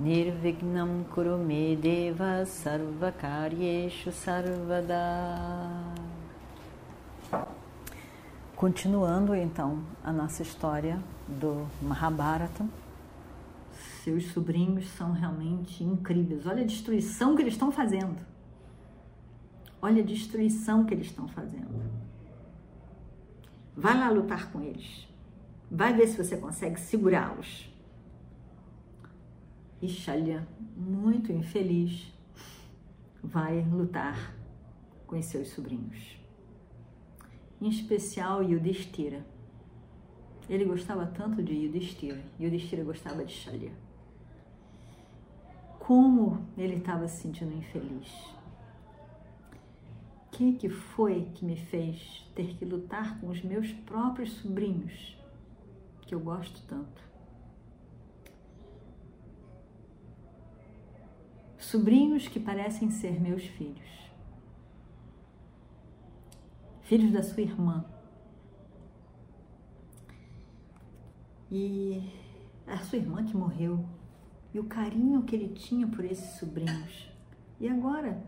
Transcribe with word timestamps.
Nirvignam 0.00 1.04
Kurume 1.10 1.76
Deva 1.76 2.46
Sarvakaryeshu 2.46 4.10
Sarvada 4.10 4.96
Continuando 8.56 9.34
então 9.34 9.84
a 10.02 10.10
nossa 10.10 10.40
história 10.42 10.98
do 11.28 11.66
Mahabharata, 11.82 12.66
seus 14.02 14.32
sobrinhos 14.32 14.88
são 14.88 15.12
realmente 15.12 15.84
incríveis. 15.84 16.46
Olha 16.46 16.62
a 16.62 16.66
destruição 16.66 17.36
que 17.36 17.42
eles 17.42 17.52
estão 17.52 17.70
fazendo. 17.70 18.16
Olha 19.82 20.02
a 20.02 20.06
destruição 20.06 20.86
que 20.86 20.94
eles 20.94 21.08
estão 21.08 21.28
fazendo. 21.28 21.78
Vai 23.76 23.98
lá 23.98 24.08
lutar 24.08 24.50
com 24.50 24.62
eles. 24.62 25.06
Vai 25.70 25.92
ver 25.92 26.06
se 26.06 26.16
você 26.16 26.38
consegue 26.38 26.80
segurá-los. 26.80 27.69
E 29.80 29.88
Shalya, 29.88 30.46
muito 30.76 31.32
infeliz, 31.32 32.12
vai 33.22 33.62
lutar 33.62 34.34
com 35.06 35.18
os 35.18 35.24
seus 35.26 35.48
sobrinhos 35.48 36.20
em 37.60 37.68
especial 37.68 38.42
Yudhishthira. 38.42 39.24
Ele 40.48 40.64
gostava 40.64 41.06
tanto 41.06 41.42
de 41.42 41.52
Yudhishthira, 41.52 42.20
Yudhishthira 42.40 42.82
gostava 42.82 43.24
de 43.24 43.32
Shalya. 43.32 43.72
Como 45.78 46.46
ele 46.56 46.76
estava 46.76 47.06
se 47.06 47.22
sentindo 47.22 47.54
infeliz. 47.54 48.08
O 50.26 50.30
que, 50.30 50.54
que 50.54 50.68
foi 50.70 51.28
que 51.34 51.44
me 51.44 51.56
fez 51.56 52.26
ter 52.34 52.54
que 52.56 52.64
lutar 52.64 53.20
com 53.20 53.28
os 53.28 53.42
meus 53.42 53.72
próprios 53.72 54.32
sobrinhos, 54.32 55.18
que 56.00 56.14
eu 56.14 56.20
gosto 56.20 56.62
tanto? 56.66 57.09
Sobrinhos 61.70 62.26
que 62.26 62.40
parecem 62.40 62.90
ser 62.90 63.20
meus 63.20 63.44
filhos 63.44 64.00
filhos 66.90 67.12
da 67.12 67.22
sua 67.22 67.40
irmã. 67.40 67.84
E 71.48 72.02
a 72.66 72.78
sua 72.78 72.98
irmã 72.98 73.24
que 73.24 73.36
morreu, 73.36 73.84
e 74.52 74.58
o 74.58 74.64
carinho 74.64 75.22
que 75.22 75.36
ele 75.36 75.54
tinha 75.54 75.86
por 75.86 76.04
esses 76.04 76.36
sobrinhos. 76.40 77.08
E 77.60 77.68
agora? 77.68 78.20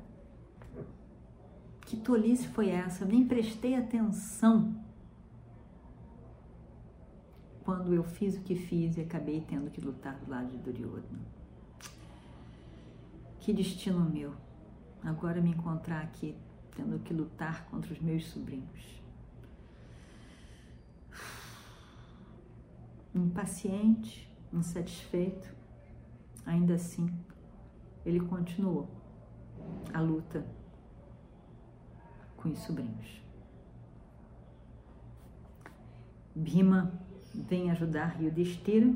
Que 1.80 1.96
tolice 1.96 2.46
foi 2.46 2.68
essa? 2.68 3.02
Eu 3.02 3.08
nem 3.08 3.26
prestei 3.26 3.74
atenção 3.74 4.80
quando 7.64 7.92
eu 7.92 8.04
fiz 8.04 8.36
o 8.36 8.42
que 8.42 8.54
fiz 8.54 8.96
e 8.96 9.00
acabei 9.00 9.40
tendo 9.40 9.72
que 9.72 9.80
lutar 9.80 10.16
do 10.20 10.30
lado 10.30 10.52
de 10.52 10.58
Duryodhana. 10.58 11.41
Que 13.42 13.52
destino 13.52 14.08
meu, 14.08 14.32
agora 15.02 15.40
me 15.40 15.50
encontrar 15.50 16.00
aqui 16.00 16.36
tendo 16.76 17.00
que 17.00 17.12
lutar 17.12 17.66
contra 17.66 17.92
os 17.92 17.98
meus 17.98 18.24
sobrinhos. 18.28 19.02
Impaciente, 23.12 24.32
insatisfeito, 24.52 25.52
ainda 26.46 26.74
assim, 26.74 27.12
ele 28.06 28.20
continuou 28.20 28.88
a 29.92 29.98
luta 29.98 30.46
com 32.36 32.48
os 32.48 32.60
sobrinhos. 32.60 33.20
Bhima 36.32 36.92
vem 37.34 37.72
ajudar 37.72 38.22
Yudhishthira 38.22 38.94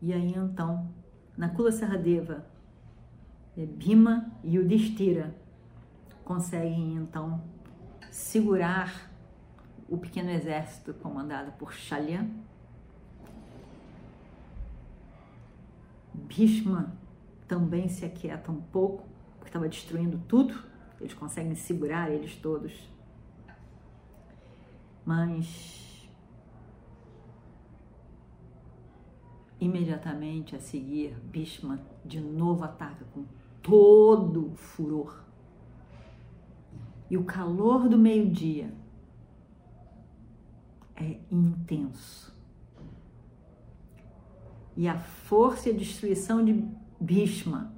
e 0.00 0.12
aí 0.12 0.32
então, 0.36 1.01
Nakula 1.36 1.72
Saradeva, 1.72 2.46
é 3.56 3.64
Bhima 3.64 4.30
e 4.42 4.56
Yudhishthira 4.56 5.34
conseguem 6.24 6.94
então 6.94 7.42
segurar 8.10 9.10
o 9.88 9.98
pequeno 9.98 10.30
exército 10.30 10.94
comandado 10.94 11.52
por 11.52 11.72
Shalya. 11.72 12.26
Bhishma 16.14 16.96
também 17.46 17.88
se 17.88 18.04
aquieta 18.04 18.50
um 18.50 18.60
pouco, 18.60 19.06
porque 19.36 19.48
estava 19.48 19.68
destruindo 19.68 20.18
tudo. 20.28 20.54
Eles 21.00 21.12
conseguem 21.12 21.54
segurar 21.54 22.10
eles 22.10 22.36
todos. 22.36 22.72
Mas 25.04 25.91
imediatamente 29.64 30.56
a 30.56 30.60
seguir, 30.60 31.14
Bhishma 31.30 31.80
de 32.04 32.20
novo 32.20 32.64
ataca 32.64 33.04
com 33.12 33.24
todo 33.62 34.52
furor 34.56 35.22
e 37.12 37.16
o 37.18 37.24
calor 37.24 37.90
do 37.90 37.98
meio-dia 37.98 38.72
é 40.96 41.20
intenso. 41.30 42.34
E 44.74 44.88
a 44.88 44.98
força 44.98 45.68
e 45.68 45.74
a 45.74 45.76
destruição 45.76 46.42
de 46.42 46.66
Bhishma 46.98 47.70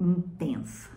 intensa. 0.00 0.90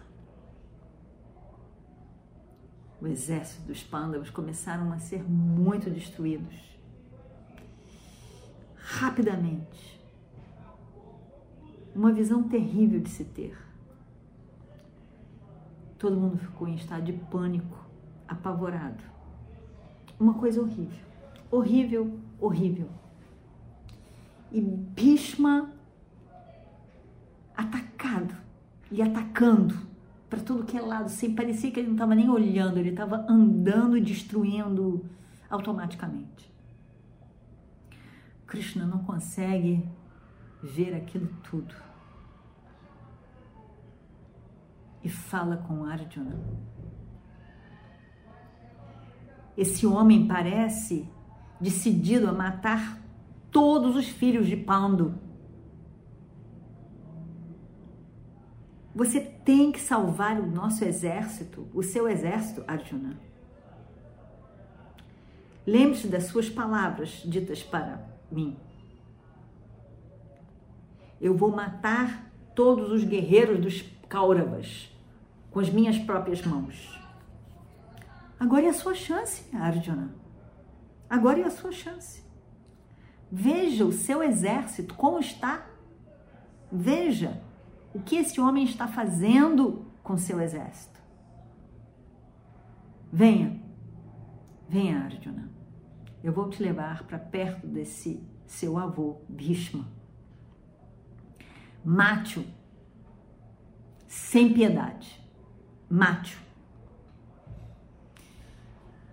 O 3.02 3.08
exército 3.08 3.68
dos 3.68 3.84
Pandavas 3.84 4.30
começaram 4.30 4.94
a 4.94 5.00
ser 5.00 5.22
muito 5.30 5.90
destruídos. 5.90 6.56
Rapidamente. 8.76 9.95
Uma 11.96 12.12
visão 12.12 12.44
terrível 12.44 13.00
de 13.00 13.10
se 13.10 13.24
ter. 13.24 13.58
Todo 15.98 16.20
mundo 16.20 16.38
ficou 16.38 16.68
em 16.68 16.76
estado 16.76 17.06
de 17.06 17.14
pânico, 17.14 17.78
apavorado. 18.28 19.02
Uma 20.20 20.34
coisa 20.34 20.62
horrível. 20.62 21.06
Horrível, 21.50 22.20
horrível. 22.38 22.90
E 24.52 24.60
Bhishma 24.60 25.72
atacado 27.56 28.36
e 28.92 29.02
atacando 29.02 29.76
para 30.30 30.42
tudo 30.42 30.66
que 30.66 30.78
é 30.78 30.82
lado, 30.82 31.10
sem 31.10 31.34
parecer 31.34 31.72
que 31.72 31.80
ele 31.80 31.88
não 31.88 31.96
estava 31.96 32.14
nem 32.14 32.30
olhando, 32.30 32.78
ele 32.78 32.90
estava 32.90 33.26
andando 33.30 33.98
e 33.98 34.02
destruindo 34.02 35.06
automaticamente. 35.50 36.54
Krishna 38.46 38.86
não 38.86 39.00
consegue 39.00 39.88
ver 40.62 40.94
aquilo 40.94 41.30
tudo 41.50 41.85
e 45.06 45.10
fala 45.10 45.58
com 45.58 45.86
Arjuna. 45.86 46.36
Esse 49.56 49.86
homem 49.86 50.28
parece 50.28 51.08
decidido 51.62 52.28
a 52.28 52.34
matar 52.34 53.00
todos 53.52 53.96
os 53.96 54.10
filhos 54.10 54.48
de 54.48 54.58
Pandu. 54.58 55.14
Você 58.96 59.22
tem 59.22 59.72
que 59.72 59.80
salvar 59.80 60.40
o 60.40 60.48
nosso 60.48 60.84
exército, 60.84 61.68
o 61.72 61.84
seu 61.84 62.10
exército, 62.10 62.64
Arjuna. 62.68 63.20
Lembre-se 65.68 66.08
das 66.08 66.26
suas 66.26 66.50
palavras 66.50 67.22
ditas 67.24 67.62
para 67.62 68.10
mim. 68.32 68.58
Eu 71.22 71.38
vou 71.38 71.52
matar 71.52 72.32
todos 72.56 72.92
os 72.92 73.04
guerreiros 73.04 73.60
dos 73.60 73.82
Kauravas 74.10 74.95
com 75.56 75.62
as 75.62 75.70
minhas 75.70 75.98
próprias 75.98 76.46
mãos. 76.46 77.00
Agora 78.38 78.66
é 78.66 78.70
a 78.72 78.74
sua 78.74 78.94
chance, 78.94 79.46
Arjuna. 79.56 80.14
Agora 81.10 81.40
é 81.40 81.46
a 81.46 81.50
sua 81.50 81.72
chance. 81.72 82.22
Veja 83.32 83.86
o 83.86 83.92
seu 83.94 84.22
exército 84.22 84.94
como 84.96 85.18
está. 85.18 85.66
Veja 86.70 87.42
o 87.94 88.02
que 88.02 88.18
esse 88.18 88.42
homem 88.42 88.66
está 88.66 88.86
fazendo 88.86 89.86
com 90.04 90.18
seu 90.18 90.42
exército. 90.42 91.00
Venha, 93.10 93.58
venha, 94.68 95.06
Arjuna. 95.06 95.50
Eu 96.22 96.34
vou 96.34 96.50
te 96.50 96.62
levar 96.62 97.04
para 97.04 97.18
perto 97.18 97.66
desse 97.66 98.22
seu 98.46 98.78
avô, 98.78 99.22
Bhishma. 99.30 99.88
Mate-o 101.82 102.44
sem 104.06 104.52
piedade. 104.52 105.24
Mate-o. 105.96 106.42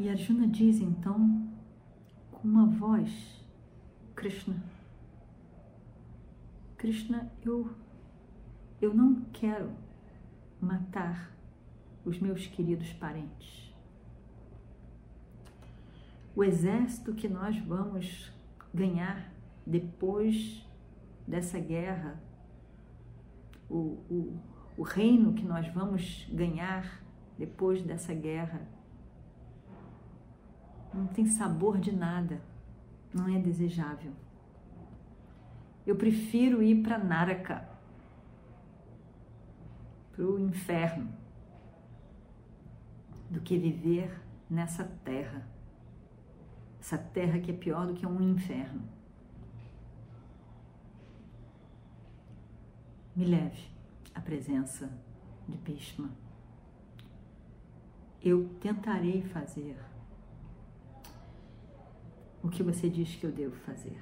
E 0.00 0.08
Arjuna 0.08 0.48
diz 0.48 0.80
então, 0.80 1.48
com 2.32 2.48
uma 2.48 2.66
voz, 2.66 3.40
Krishna, 4.16 4.60
Krishna, 6.76 7.30
eu, 7.44 7.70
eu 8.80 8.92
não 8.92 9.22
quero 9.32 9.70
matar 10.60 11.30
os 12.04 12.18
meus 12.18 12.48
queridos 12.48 12.92
parentes. 12.94 13.72
O 16.34 16.42
exército 16.42 17.14
que 17.14 17.28
nós 17.28 17.56
vamos 17.58 18.32
ganhar 18.74 19.32
depois 19.64 20.68
dessa 21.28 21.60
guerra, 21.60 22.20
o, 23.70 24.02
o, 24.10 24.40
o 24.82 24.84
reino 24.84 25.32
que 25.32 25.44
nós 25.44 25.68
vamos 25.68 26.26
ganhar 26.32 27.00
depois 27.38 27.84
dessa 27.84 28.12
guerra, 28.12 28.66
não 30.92 31.06
tem 31.06 31.24
sabor 31.24 31.78
de 31.78 31.94
nada, 31.94 32.42
não 33.14 33.28
é 33.32 33.38
desejável. 33.38 34.12
Eu 35.86 35.94
prefiro 35.94 36.60
ir 36.60 36.82
para 36.82 36.98
Naraka, 36.98 37.64
para 40.10 40.24
o 40.24 40.36
inferno, 40.36 41.08
do 43.30 43.40
que 43.40 43.56
viver 43.56 44.20
nessa 44.50 44.82
terra. 45.04 45.46
Essa 46.80 46.98
terra 46.98 47.38
que 47.38 47.52
é 47.52 47.54
pior 47.54 47.86
do 47.86 47.94
que 47.94 48.04
um 48.04 48.20
inferno. 48.20 48.82
Me 53.14 53.24
leve 53.26 53.71
à 54.14 54.20
presença 54.20 54.90
de 55.48 55.56
Bhishma. 55.56 56.10
Eu 58.22 58.48
tentarei 58.60 59.22
fazer 59.22 59.76
o 62.42 62.48
que 62.48 62.62
você 62.62 62.88
diz 62.88 63.14
que 63.16 63.24
eu 63.24 63.32
devo 63.32 63.56
fazer. 63.56 64.00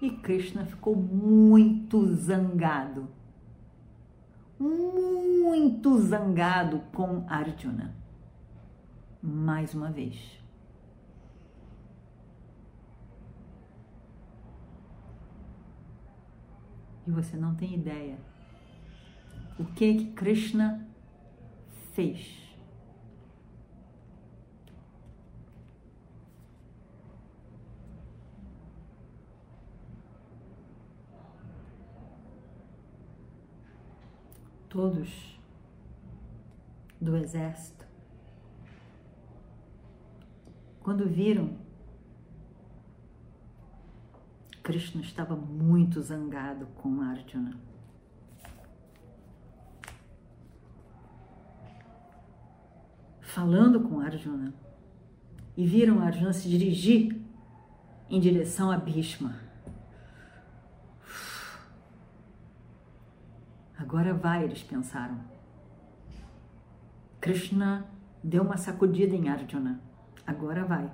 E 0.00 0.10
Krishna 0.10 0.64
ficou 0.66 0.94
muito 0.94 2.06
zangado, 2.14 3.08
muito 4.58 5.98
zangado 5.98 6.80
com 6.92 7.24
Arjuna. 7.28 7.94
Mais 9.22 9.74
uma 9.74 9.90
vez. 9.90 10.38
E 17.06 17.10
você 17.10 17.36
não 17.36 17.54
tem 17.54 17.74
ideia 17.74 18.18
o 19.58 19.64
que 19.64 19.94
que 19.94 20.12
Krishna 20.12 20.86
fez. 21.94 22.46
todos 34.68 35.40
do 37.00 37.16
exército, 37.16 37.86
quando 40.80 41.08
viram, 41.08 41.56
Krishna 44.66 45.00
estava 45.00 45.36
muito 45.36 46.02
zangado 46.02 46.66
com 46.74 47.00
Arjuna. 47.00 47.56
Falando 53.20 53.78
com 53.88 54.00
Arjuna, 54.00 54.52
e 55.56 55.64
viram 55.64 56.00
Arjuna 56.00 56.32
se 56.32 56.48
dirigir 56.48 57.16
em 58.10 58.18
direção 58.18 58.72
a 58.72 58.76
Bhishma. 58.76 59.36
Agora 63.78 64.12
vai, 64.12 64.42
eles 64.42 64.64
pensaram. 64.64 65.20
Krishna 67.20 67.86
deu 68.20 68.42
uma 68.42 68.56
sacudida 68.56 69.14
em 69.14 69.28
Arjuna. 69.28 69.80
Agora 70.26 70.64
vai. 70.64 70.92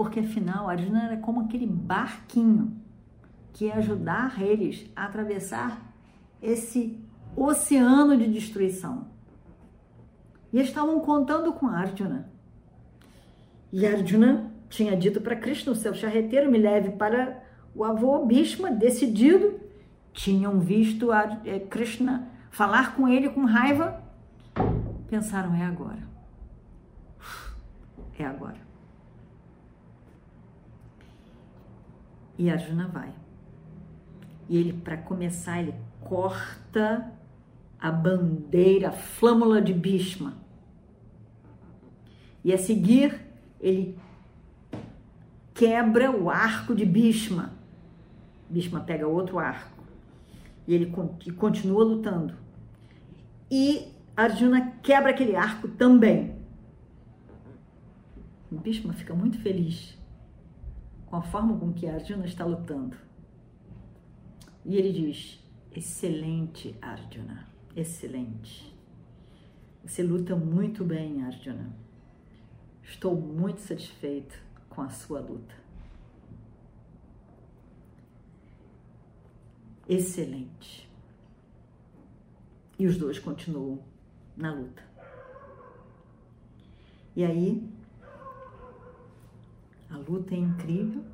Porque 0.00 0.20
afinal, 0.20 0.66
Arjuna 0.66 1.04
era 1.08 1.18
como 1.18 1.42
aquele 1.42 1.66
barquinho 1.66 2.74
que 3.52 3.66
ia 3.66 3.74
ajudar 3.74 4.40
eles 4.40 4.90
a 4.96 5.04
atravessar 5.04 5.92
esse 6.40 6.98
oceano 7.36 8.16
de 8.16 8.26
destruição. 8.26 9.08
E 10.50 10.58
estavam 10.58 11.00
contando 11.00 11.52
com 11.52 11.66
Arjuna. 11.66 12.30
E 13.70 13.86
Arjuna 13.86 14.50
tinha 14.70 14.96
dito 14.96 15.20
para 15.20 15.36
Krishna, 15.36 15.72
o 15.72 15.76
seu 15.76 15.92
charreteiro, 15.92 16.50
me 16.50 16.56
leve 16.56 16.92
para 16.92 17.42
o 17.74 17.84
avô 17.84 18.24
Bhishma, 18.24 18.70
decidido 18.70 19.60
tinham 20.14 20.60
visto 20.60 21.12
é, 21.12 21.58
Krishna 21.58 22.26
falar 22.50 22.96
com 22.96 23.06
ele 23.06 23.28
com 23.28 23.44
raiva, 23.44 24.02
pensaram: 25.10 25.54
é 25.54 25.62
agora. 25.62 26.08
É 28.18 28.24
agora. 28.24 28.69
E 32.40 32.48
Arjuna 32.48 32.88
vai. 32.88 33.12
E 34.48 34.56
ele, 34.56 34.72
para 34.72 34.96
começar, 34.96 35.60
ele 35.60 35.74
corta 36.00 37.12
a 37.78 37.92
bandeira, 37.92 38.88
a 38.88 38.92
flâmula 38.92 39.60
de 39.60 39.74
Bhishma. 39.74 40.38
E 42.42 42.50
a 42.50 42.56
seguir, 42.56 43.20
ele 43.60 43.94
quebra 45.52 46.10
o 46.10 46.30
arco 46.30 46.74
de 46.74 46.86
Bhishma. 46.86 47.52
Bhishma 48.48 48.80
pega 48.80 49.06
outro 49.06 49.38
arco 49.38 49.84
e 50.66 50.74
ele 50.74 50.90
continua 51.36 51.84
lutando. 51.84 52.32
E 53.50 53.92
Arjuna 54.16 54.78
quebra 54.82 55.10
aquele 55.10 55.36
arco 55.36 55.68
também. 55.68 56.34
O 58.50 58.56
Bhishma 58.56 58.94
fica 58.94 59.12
muito 59.12 59.38
feliz 59.42 59.99
com 61.10 61.16
a 61.16 61.22
forma 61.22 61.58
com 61.58 61.72
que 61.72 61.86
Arjuna 61.86 62.24
está 62.24 62.46
lutando. 62.46 62.96
E 64.64 64.76
ele 64.76 64.92
diz: 64.92 65.44
Excelente, 65.74 66.74
Arjuna, 66.80 67.46
excelente. 67.76 68.74
Você 69.84 70.02
luta 70.02 70.34
muito 70.34 70.84
bem, 70.84 71.22
Arjuna. 71.24 71.74
Estou 72.82 73.20
muito 73.20 73.60
satisfeito 73.60 74.34
com 74.70 74.80
a 74.80 74.88
sua 74.88 75.20
luta. 75.20 75.60
excelente. 79.90 80.88
E 82.78 82.86
os 82.86 82.96
dois 82.96 83.18
continuam 83.18 83.80
na 84.36 84.54
luta. 84.54 84.82
E 87.16 87.24
aí, 87.24 87.68
luta 90.00 90.34
é 90.34 90.38
incrível, 90.38 91.04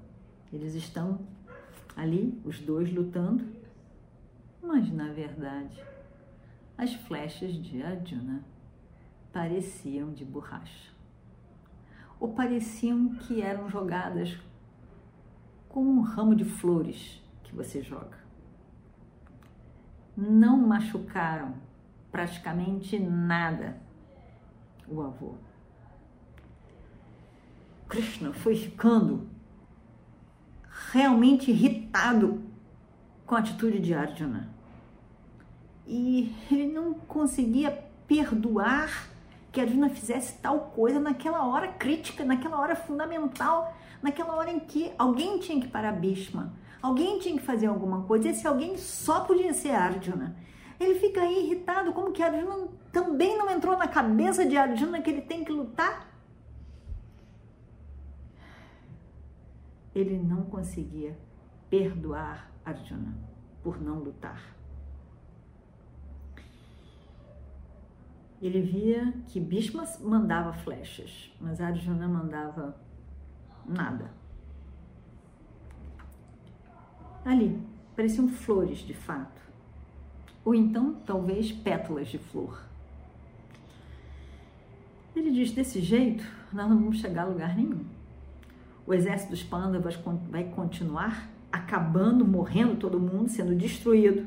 eles 0.53 0.75
estão 0.75 1.21
ali, 1.97 2.41
os 2.45 2.61
dois 2.61 2.93
lutando, 2.93 3.45
mas 4.63 4.93
na 4.93 5.13
verdade, 5.13 5.83
as 6.77 6.93
flechas 6.95 7.55
de 7.55 7.83
Arjuna 7.83 8.45
pareciam 9.33 10.13
de 10.13 10.25
borracha, 10.25 10.93
ou 12.19 12.33
pareciam 12.33 13.15
que 13.15 13.43
eram 13.43 13.69
jogadas 13.69 14.39
como 15.69 15.91
um 15.91 16.01
ramo 16.01 16.35
de 16.35 16.45
flores 16.45 17.23
que 17.45 17.55
você 17.55 17.83
joga. 17.83 18.19
Não 20.17 20.57
machucaram 20.57 21.55
praticamente 22.11 22.99
nada 22.99 23.79
o 24.89 25.03
avô. 25.03 25.35
Krishna 27.89 28.33
foi 28.33 28.57
ficando 28.57 29.29
realmente 30.93 31.51
irritado 31.51 32.43
com 33.25 33.35
a 33.35 33.39
atitude 33.39 33.79
de 33.81 33.95
Arjuna. 33.95 34.49
E 35.87 36.35
ele 36.51 36.67
não 36.73 36.95
conseguia 36.95 37.71
perdoar 38.07 39.09
que 39.53 39.61
Arjuna 39.61 39.89
fizesse 39.89 40.35
tal 40.39 40.73
coisa 40.75 41.01
naquela 41.01 41.47
hora 41.47 41.69
crítica, 41.69 42.25
naquela 42.25 42.61
hora 42.61 42.77
fundamental, 42.77 43.77
naquela 44.03 44.35
hora 44.35 44.51
em 44.51 44.61
que 44.61 44.93
alguém 44.99 45.39
tinha 45.39 45.61
que 45.61 45.69
parar 45.69 45.93
Bhishma, 45.93 46.53
Alguém 46.87 47.19
tinha 47.19 47.37
que 47.37 47.43
fazer 47.43 47.67
alguma 47.67 48.03
coisa, 48.03 48.29
esse 48.29 48.47
alguém 48.47 48.77
só 48.77 49.21
podia 49.21 49.53
ser 49.53 49.71
Arjuna. 49.71 50.37
Ele 50.79 50.95
fica 51.01 51.21
aí 51.21 51.45
irritado, 51.45 51.93
como 51.93 52.13
que 52.13 52.23
Arjuna 52.23 52.69
também 52.93 53.37
não 53.37 53.51
entrou 53.51 53.77
na 53.77 53.89
cabeça 53.89 54.47
de 54.47 54.57
Arjuna 54.57 55.01
que 55.01 55.11
ele 55.11 55.23
tem 55.23 55.45
que 55.45 55.51
lutar? 55.51 56.06
ele 59.97 60.19
não 60.19 60.43
conseguia 60.43 61.19
perdoar 61.71 62.53
Arjuna 62.63 63.17
por 63.63 63.81
não 63.81 63.99
lutar. 63.99 64.55
Ele 68.43 68.61
via 68.61 69.11
que 69.29 69.41
Bhishma 69.41 69.85
mandava 70.01 70.53
flechas, 70.53 71.35
mas 71.41 71.63
Arjuna 71.63 72.07
mandava 72.07 72.77
nada. 73.65 74.13
Ali, 77.25 77.59
pareciam 77.97 78.29
flores 78.29 78.81
de 78.81 78.93
fato, 78.93 79.41
ou 80.45 80.55
então 80.55 80.95
talvez 81.07 81.51
pétalas 81.51 82.09
de 82.09 82.19
flor. 82.19 82.63
Ele 85.17 85.31
diz: 85.31 85.53
desse 85.53 85.81
jeito, 85.81 86.23
nós 86.53 86.69
não 86.69 86.77
vamos 86.77 86.99
chegar 86.99 87.23
a 87.23 87.29
lugar 87.29 87.57
nenhum. 87.57 87.96
O 88.87 88.95
exército 88.95 89.31
dos 89.31 89.43
Pandavas 89.43 89.99
vai 90.31 90.45
continuar 90.45 91.29
acabando, 91.51 92.25
morrendo 92.25 92.77
todo 92.77 93.01
mundo, 93.01 93.29
sendo 93.29 93.55
destruído. 93.55 94.27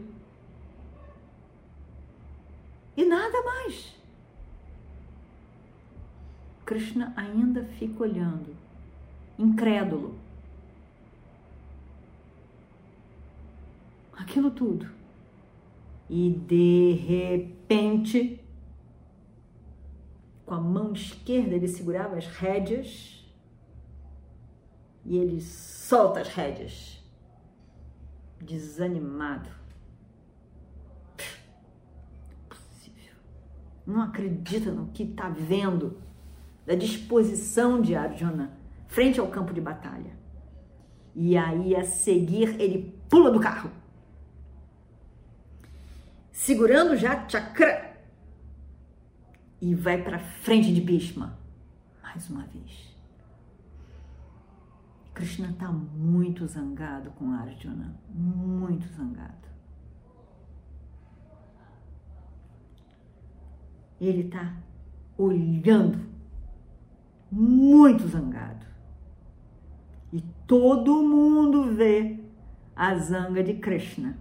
E 2.97 3.05
nada 3.05 3.41
mais. 3.43 3.95
Krishna 6.65 7.13
ainda 7.15 7.63
fica 7.63 8.03
olhando, 8.03 8.55
incrédulo. 9.37 10.15
Aquilo 14.17 14.51
tudo. 14.51 14.87
E 16.09 16.29
de 16.31 16.93
repente, 17.07 18.39
com 20.45 20.53
a 20.53 20.59
mão 20.59 20.91
esquerda 20.91 21.55
ele 21.55 21.67
segurava 21.67 22.17
as 22.17 22.27
rédeas 22.27 23.18
e 25.09 25.17
ele 25.17 25.41
solta 25.41 26.21
as 26.21 26.27
rédeas, 26.27 27.03
desanimado. 28.39 29.49
Não 33.87 34.03
acredita 34.03 34.71
no 34.71 34.89
que 34.89 35.01
está 35.01 35.27
vendo 35.29 35.99
da 36.63 36.75
disposição 36.75 37.81
de 37.81 37.95
Arjuna 37.95 38.55
frente 38.87 39.19
ao 39.19 39.27
campo 39.29 39.51
de 39.51 39.59
batalha. 39.59 40.15
E 41.15 41.35
aí, 41.35 41.75
a 41.75 41.83
seguir, 41.83 42.61
ele 42.61 42.95
pula 43.09 43.31
do 43.31 43.39
carro, 43.39 43.71
segurando 46.31 46.95
já 46.95 47.27
chakra, 47.27 47.99
e 49.59 49.73
vai 49.73 50.03
para 50.03 50.19
frente 50.19 50.71
de 50.71 50.79
Bhishma 50.79 51.35
mais 52.03 52.29
uma 52.29 52.43
vez. 52.43 52.88
Krishna 55.19 55.49
está 55.49 55.69
muito 55.69 56.47
zangado 56.47 57.11
com 57.11 57.33
Arjuna, 57.33 57.93
muito 58.09 58.87
zangado. 58.87 59.49
Ele 63.99 64.21
está 64.21 64.55
olhando 65.17 66.07
muito 67.29 68.07
zangado. 68.07 68.65
E 70.13 70.21
todo 70.47 71.03
mundo 71.03 71.75
vê 71.75 72.23
a 72.73 72.95
zanga 72.95 73.43
de 73.43 73.55
Krishna. 73.55 74.17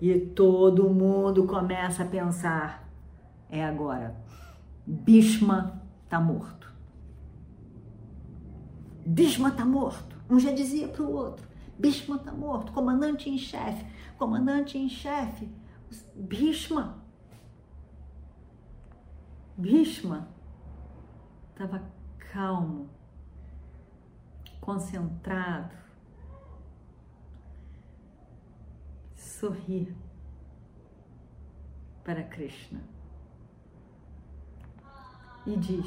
E 0.00 0.18
todo 0.18 0.88
mundo 0.88 1.46
começa 1.46 2.04
a 2.04 2.06
pensar: 2.06 2.88
é 3.50 3.62
agora. 3.62 4.16
Bhishma 4.86 5.82
está 6.06 6.18
morto. 6.18 6.73
Bhishma 9.06 9.50
está 9.50 9.64
morto. 9.64 10.16
Um 10.28 10.38
já 10.38 10.52
dizia 10.52 10.88
para 10.88 11.02
o 11.02 11.12
outro: 11.12 11.46
Bhishma 11.78 12.16
está 12.16 12.32
morto. 12.32 12.72
Comandante 12.72 13.28
em 13.28 13.38
chefe, 13.38 13.84
comandante 14.18 14.78
em 14.78 14.88
chefe. 14.88 15.48
Bhishma 16.14 17.04
Bhishma 19.56 20.28
estava 21.50 21.80
calmo, 22.32 22.90
concentrado, 24.60 25.76
sorri 29.14 29.96
para 32.02 32.24
Krishna 32.24 32.82
e 35.46 35.56
diz, 35.56 35.86